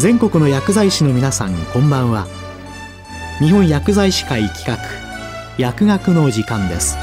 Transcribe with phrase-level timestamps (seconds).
[0.00, 2.26] 全国の薬剤師の皆さんこんばんは。
[3.38, 4.78] 日本薬剤師会企画
[5.58, 6.96] 薬学の時間です。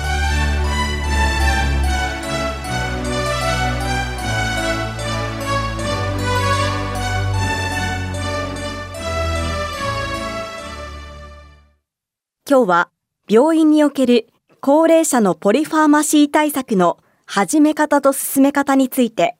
[12.49, 12.89] 今日は
[13.29, 14.27] 病院における
[14.59, 19.37] 高齢者のポリファーマシー対策の始め方と進め方について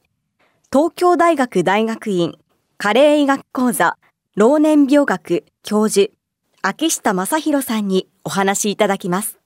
[0.72, 2.38] 東京大学大学院
[2.80, 3.98] 加齢医学講座
[4.36, 6.12] 老年病学教授
[6.62, 9.40] 秋下正弘さんにお話しいただきます。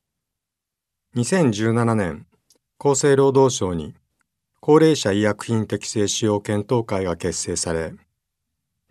[1.17, 2.27] 2017年
[2.79, 3.95] 厚生労働省に
[4.61, 7.95] 高齢者医薬品適正使用検討会が結成され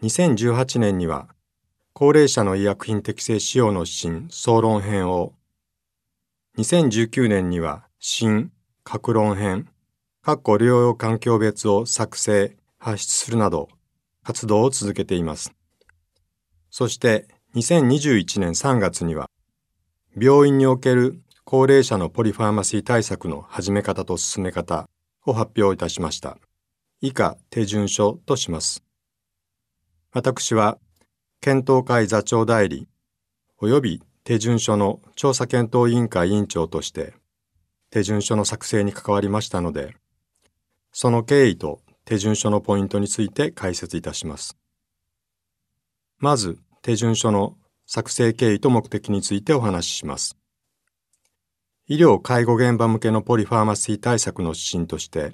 [0.01, 1.27] 2018年には
[1.93, 5.33] 高齢者の医薬品適正使用の指針総論編を
[6.57, 8.51] 2019年には新
[8.83, 9.67] 各論編
[10.23, 13.69] 各個療養環境別を作成発出するなど
[14.23, 15.53] 活動を続けています。
[16.69, 19.29] そして2021年3月には
[20.19, 24.87] 病院における高齢者のポリファーマシー対策の始め方と進め方
[25.25, 26.37] を発表いたしました。
[27.01, 28.83] 以下手順書とします。
[30.13, 30.77] 私は
[31.41, 32.87] 検討会座長代理
[33.59, 37.13] 及び手順書の調査検討委員会委員長として
[37.89, 39.95] 手順書の作成に関わりましたので、
[40.93, 44.57] その経緯と手順書のポイントについて解説いたします。
[46.17, 50.37] まず、手順書の作成経緯と目的についてお話しします。
[51.87, 55.33] 医療介護現場向けのポリファーマシー対策の指針として、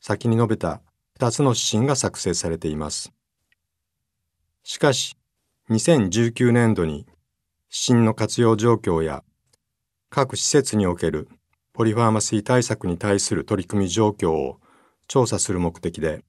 [0.00, 0.80] 先に述べた
[1.18, 3.12] 2つの指針が作成されています。
[4.62, 5.16] しかし、
[5.70, 7.06] 2019年度に
[7.70, 9.22] 指針の活用状況や
[10.10, 11.28] 各施設における
[11.74, 14.58] ポリファーマシー対策に対する取り組み状況を
[15.08, 16.22] 調査する目的で、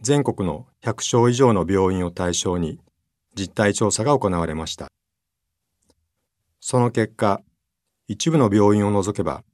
[0.00, 2.80] 全国の100床以上の病院を対象に
[3.34, 4.88] 実態調査が行われました。
[6.60, 7.42] その結果、
[8.08, 9.44] 一部の病院を除けば、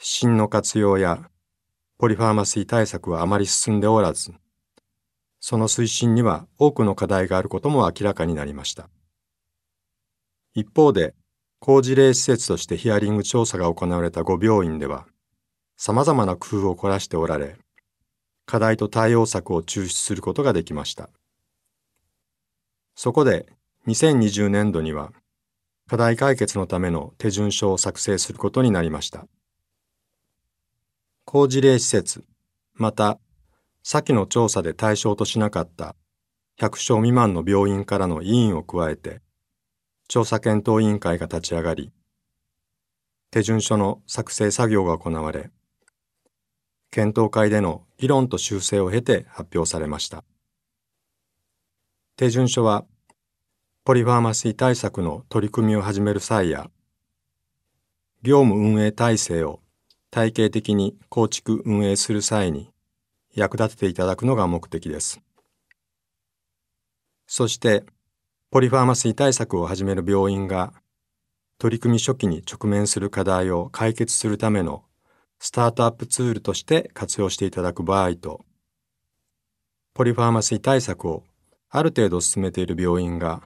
[0.00, 1.28] 指針の活用や
[1.98, 4.32] ポリファーマシー対策はあまり進んでおらず、
[5.38, 8.88] その推進には多くの課題があることも明らかになりました。
[10.54, 11.14] 一方で、
[11.60, 15.06] 高事例施設としてヒアリング調査が行われた5病院では、
[15.84, 17.56] 様々な工夫を凝らしておられ、
[18.46, 21.10] 課題と対応策を抽出することができました。
[22.94, 23.52] そこで、
[23.88, 25.10] 2020年度には、
[25.88, 29.26] 課題解決のための手順書を作成することになりました。
[31.24, 32.22] 高事例施設、
[32.74, 33.18] また
[33.82, 35.96] 先の調査で対象としなかった
[36.60, 39.20] 100床未満の病院からの委員を加えて、
[40.06, 41.90] 調査検討委員会が立ち上がり、
[43.32, 45.50] 手順書の作成作業が行われ、
[46.92, 50.24] 検討会での議論と修正を経て発表されました。
[52.16, 52.84] 手順書は、
[53.82, 56.70] ポリファーマシー対策の取り組みを始める際や、
[58.22, 59.60] 業務運営体制を
[60.10, 62.70] 体系的に構築運営する際に
[63.34, 65.22] 役立てていただくのが目的です。
[67.26, 67.86] そして、
[68.50, 70.74] ポリファーマシー対策を始める病院が、
[71.56, 74.84] 取り組み初期に直面する課題を解決するための
[75.44, 78.44] スタートアップツールとして活用していただく場合と、
[79.92, 81.24] ポリファーマシー対策を
[81.68, 83.42] ある程度進めている病院が、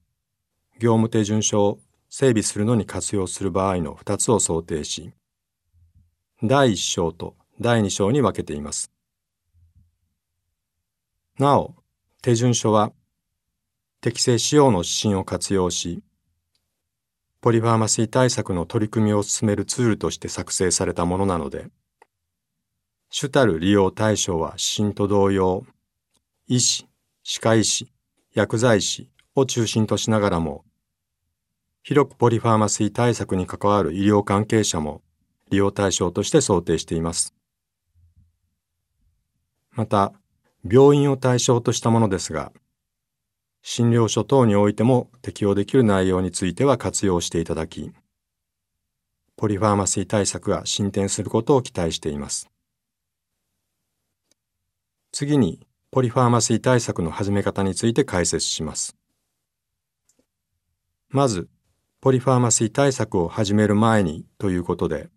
[0.78, 1.78] 業務手順書を
[2.10, 5.14] 整備するのに活用する場合の2つを想定し、
[6.42, 8.92] 第1章と第2章に分けています。
[11.38, 11.76] なお、
[12.20, 12.92] 手順書は
[14.02, 16.02] 適正使用の指針を活用し、
[17.40, 21.70] ポリファーマシー対策の取り組みを進めるツールとして作成されたものなので、
[23.08, 25.64] 主たる利用対象は指針と同様、
[26.48, 26.86] 医師、
[27.22, 27.92] 歯科医師、
[28.34, 30.64] 薬剤師を中心としながらも、
[31.82, 35.02] 広くポリファーマシー対策に関わる医療関係者も
[35.50, 37.34] 利用対象として想定しています。
[39.70, 40.12] また、
[40.64, 42.52] 病院を対象としたものですが、
[43.62, 47.92] 診療所等においても適用できる内容については活用していただき、
[49.36, 52.48] ポリファーマシー対策が進展することを期待しています。
[55.18, 58.98] 次に、ポリファーマシー対策の始め方について解説します。
[61.08, 61.48] まず、
[62.02, 65.08] ポリファーマシー対策を始める前にということで、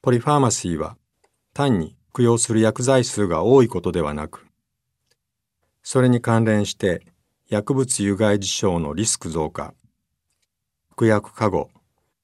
[0.00, 0.96] ポリファーマシーは
[1.52, 4.46] 単に服用する薬剤数が多いことではなく、
[5.82, 7.02] それに関連して
[7.50, 9.74] 薬物有害事象のリスク増加、
[10.92, 11.68] 服薬過誤、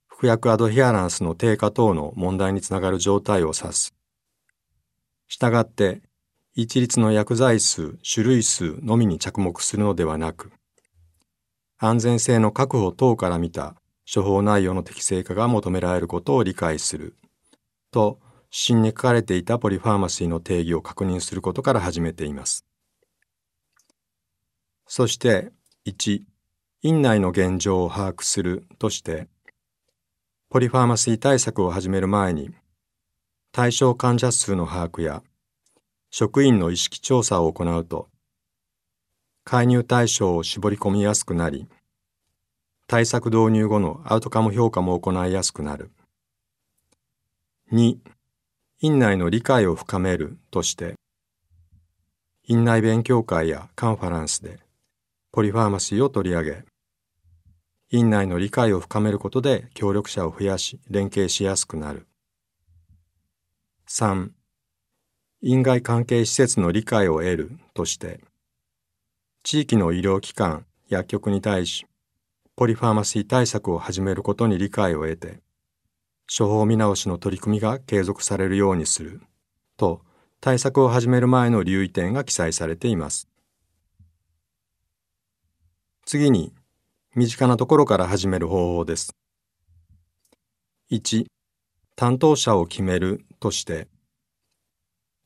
[0.06, 3.94] 服薬アドヒアランスの低下等の問題につながる状態を指す。
[5.26, 6.07] したがって、
[6.54, 10.52] 一律の薬剤数、種類数のみに着目するのではなく、
[11.78, 13.76] 安全性の確保等から見た
[14.12, 17.14] 処方内容の適正化が求められることを理解する
[17.90, 18.18] と
[18.50, 22.64] 指針に書かれていたポリファーマシーの定義を確認することから始めています。
[24.86, 25.52] そして
[25.86, 26.22] 1、
[26.82, 29.28] 院内の現状を把握するとして、
[30.48, 32.50] ポリファーマシー対策を始める前に、
[33.52, 35.22] 対象患者数の把握や
[36.20, 38.08] 職員の意識調査を行うと、
[39.44, 41.68] 介入対象を絞り込みやすくなり、
[42.88, 45.92] 対策導入後のアウトカム評価も行いやすくなる。
[47.70, 47.98] 2、
[48.80, 50.96] 院内の理解を深めるとして、
[52.48, 54.58] 院内勉強会やカンファランスで
[55.30, 56.64] ポリファーマシーを取り上げ、
[57.92, 62.08] 院内の理解を深めることで協力者を増やし連携しやすくなる。
[63.88, 64.30] 3、
[65.40, 68.20] 院外関係施設の理解を得るとして、
[69.44, 71.86] 地域の医療機関、薬局に対し、
[72.56, 75.40] ポリファーマシー対策を始めることに理解を得て、
[76.36, 79.22] 処方見直しの取り組みが継続されるようにする
[79.76, 80.02] と
[80.40, 83.28] 対策を始める前の留意点が記載されています。
[86.04, 86.52] 次に、
[87.14, 89.14] 身近なところから始める方法です。
[90.90, 91.26] 1、
[91.96, 93.88] 担当者を決めるとして、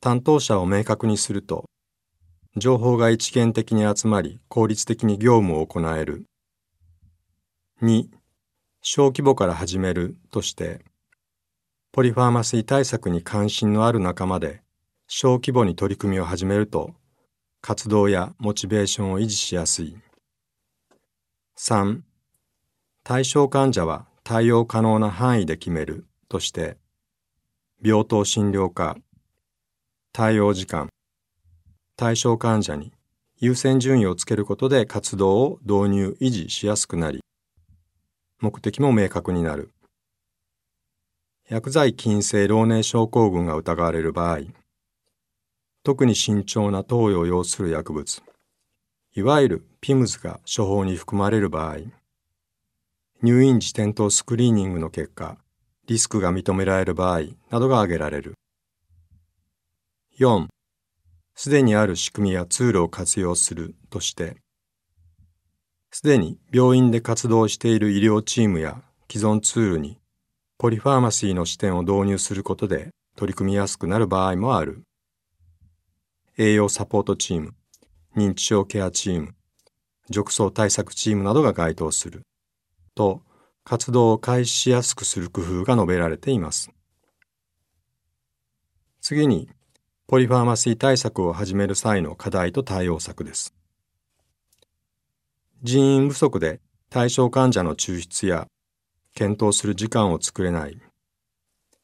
[0.02, 1.66] 担当者を明確にすると、
[2.56, 6.24] 情報が一元的に集まり効率的に業務を行える。
[7.80, 8.08] 2、
[8.80, 10.84] 小規模から始めるとして、
[11.92, 14.62] ポリファーマシー対策に関心のある仲間で
[15.06, 16.96] 小規模に取り組みを始めると、
[17.60, 19.96] 活動やモチベーションを維持しやすい。
[21.56, 22.00] 3、
[23.04, 26.76] 対象患者は対応可能な範囲で決めるとして、
[27.80, 28.96] 病棟診療科、
[30.14, 30.90] 対応時間、
[31.96, 32.92] 対象患者に
[33.40, 37.20] 優先順位をつけることで活動を導入維持しやすくなり、
[38.38, 39.70] 目的も明確になる。
[41.48, 44.40] 薬剤菌性老年症候群が疑われる場合、
[45.82, 48.22] 特に慎重な投与を要する薬物、
[49.14, 51.78] いわゆる PIMS が処方に含まれる場合、
[53.22, 55.38] 入院時点等スクリーニングの結果、
[55.86, 58.34] リスクが認められる場合などが挙げられる。
[60.18, 60.46] 4.
[61.34, 64.36] すでにある仕組みやツールを活用するとして、
[65.90, 69.98] すでに病院で活動している医療チームや既存ツールに
[70.58, 74.82] ポリファーマシーの視点を導入することで取り組みやすくなる場合もある。
[76.36, 77.54] 栄養サポートチーム、
[78.14, 79.34] 認知症ケアチーム、
[80.10, 82.20] 褥瘡対策チームなどが該当する。
[82.94, 83.22] と、
[83.64, 86.70] 活動を開始しやすくする工夫が述べられています。
[89.00, 89.48] 次に、
[90.12, 93.54] ポリファーマシー対策を始める際の課題と対応策です。
[95.62, 96.60] 人員不足で
[96.90, 98.46] 対象患者の抽出や
[99.14, 100.76] 検討する時間を作れない、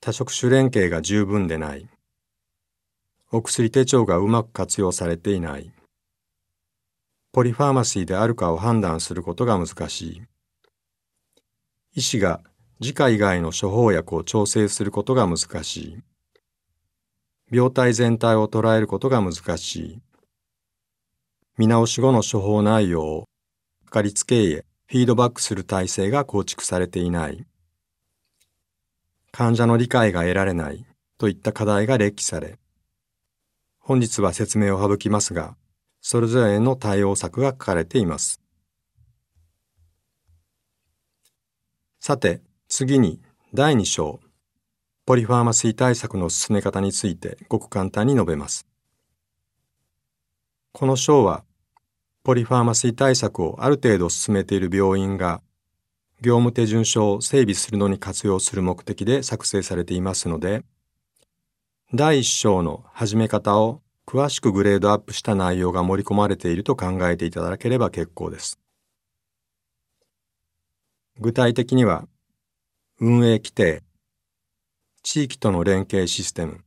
[0.03, 1.89] 多職種連携が十分でない、
[3.33, 5.73] お薬手帳がうまく活用されていない、
[7.33, 10.23] ポリファーマシーであるかを判断することが難しい、
[11.95, 12.43] 医師が
[12.79, 16.03] 自家以外の処方薬を調整することが難しい、
[17.51, 20.03] 病態全体を捉えることが難しい。
[21.57, 23.25] 見直し後の処方内容を
[23.87, 27.45] かかりつけ医へフィードバックする体制が構築されていない。
[29.33, 30.85] 患者の理解が得られない
[31.19, 32.59] といった課題が列記され、
[33.79, 35.57] 本日は説明を省きますが、
[36.01, 38.41] それぞれの対応策が書かれています。
[41.99, 43.21] さて、次に
[43.55, 44.21] 第2章、
[45.09, 48.67] ポリファーマシー対策の進め方についてごく簡単に述べます。
[50.73, 51.45] この章は、
[52.25, 55.41] ポリファーマシー対策をある程度進めている病院が、
[56.21, 60.63] 業務手順書を整備するのに活用する目的で作成されていますので、
[61.95, 68.61] 第1章の始め方を詳しくグレードアップした内容が盛り込まれていると考えていただければ結構です。
[71.19, 72.07] 具体的には、
[73.01, 73.88] 運営規定、
[75.03, 76.61] 地域との連携システム、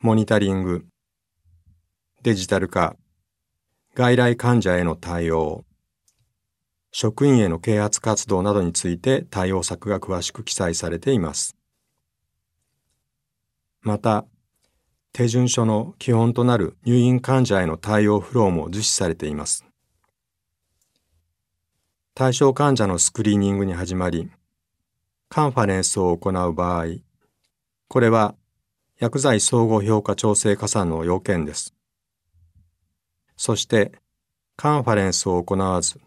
[0.00, 0.84] モニタリング、
[2.22, 2.96] デジタル化、
[3.94, 5.64] 外来患者への対応、
[6.90, 11.56] 職員への啓発活動などについて対応策が詳しく記載されています。
[13.80, 14.26] また、
[15.12, 19.64] 手順書の基本となる入院患者への対応フローも実施されています。
[22.14, 24.30] 対象患者のスクリーニングに始まり、
[25.30, 26.86] カンファレンスを行う場合、
[27.88, 28.34] これは
[28.98, 31.74] 薬剤相互評価調整加算の要件です。
[33.36, 33.92] そして、
[34.56, 36.00] カンファレンスを行わず、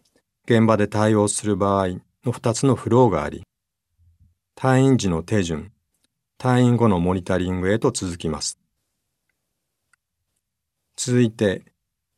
[0.45, 1.87] 現場で対応する場合
[2.25, 3.43] の2つのフローがあり、
[4.57, 5.71] 退院時の手順、
[6.39, 8.59] 退院後のモニタリングへと続きます。
[10.97, 11.63] 続いて、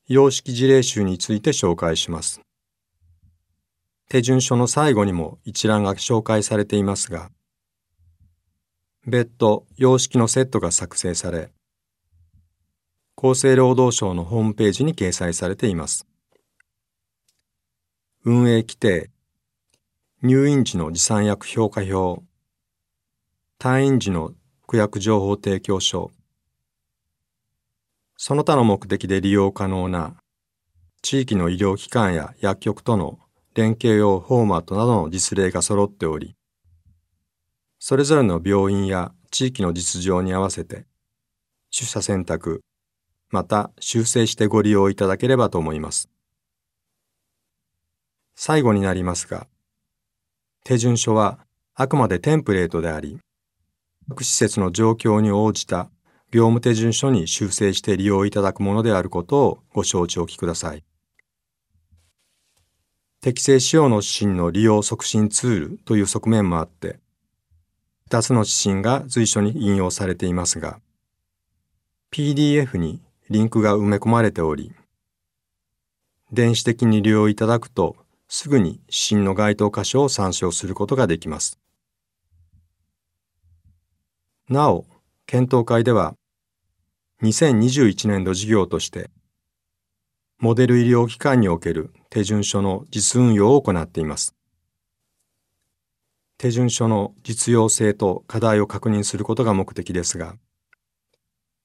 [0.08, 2.42] 様式事例集について紹介します。
[4.10, 7.32] 手順書の最後にも一覧が紹介されていますが、
[9.06, 11.52] 別途様式のセットが作成され、
[13.16, 16.08] 厚生労働省のホームページに掲載されています。
[18.26, 19.10] 運営規定、
[20.22, 22.24] 入院時の持参薬評価表、
[23.60, 24.32] 退院時の
[24.62, 26.12] 服薬情報提供書、
[28.16, 30.16] その他の目的で利用可能な
[31.02, 33.20] 地域の医療機関や薬局との
[33.56, 36.36] 連携用フォーマットなどの実例が揃っており、
[37.78, 40.86] それぞれの病院や地域の実情に合わせて、
[41.70, 42.62] 出社選択、
[43.30, 46.10] また修正してご利用いただければと思います。
[48.36, 49.48] 最後になりますが、
[50.64, 51.40] 手順書は
[51.76, 53.20] あくまでテンプレートであり、
[54.10, 55.90] 各施設の状況に応じた
[56.32, 60.84] 業務手順書に修正して利用いただくものであることをご承知おきください。
[63.24, 67.00] 適正使用の指針の利用促進ツールという側面もあって、
[68.10, 70.82] 2つの指針が随所に引用されていますが、
[72.12, 73.00] PDF に
[73.30, 74.74] リンクが埋め込まれており、
[76.34, 77.96] 電子的に利用いただくと
[78.28, 81.58] すぐに指針の該当箇所を参照することができます。
[84.50, 84.86] なお、
[85.28, 86.18] 検討会では、
[87.22, 89.10] 2021年度事業として、
[90.40, 94.36] モデル医療機関における手順書の実運用を行っています。
[96.38, 100.36] 手順書の実用性と課題を確認することが目的ですが、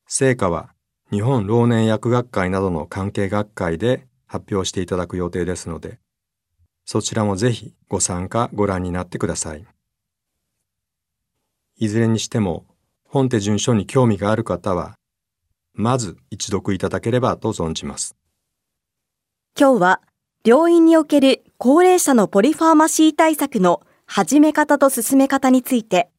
[0.06, 0.74] 成果は
[1.10, 5.98] 日本老年薬学会などの関係学会で発表していただく予定ですので、
[6.84, 9.66] そちらもぜひご参加ご覧になってください。
[11.76, 12.66] いずれにしても
[13.04, 14.96] 本手順書に興味がある方は、
[15.72, 18.17] まず一読いただければと存じます。
[19.60, 20.00] 今日は
[20.44, 26.10] 病院における高齢者のポリファーマシー対策の始め方と進め方について、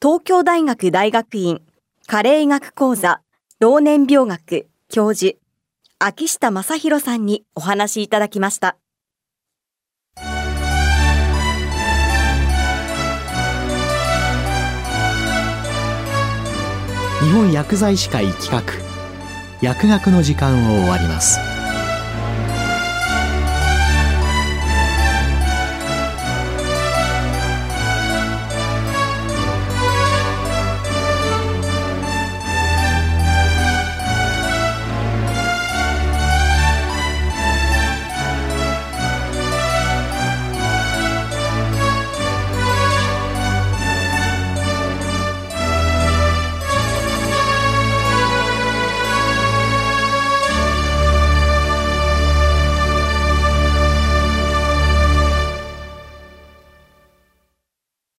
[0.00, 1.60] 東京大学大学院
[2.06, 3.20] 加齢医学講座
[3.58, 5.36] 老年病学教授、
[5.98, 8.76] 秋下正弘さんにお話しいただきました。
[17.24, 18.62] 日本薬剤師会企画
[19.60, 21.51] 薬学の時間を終わります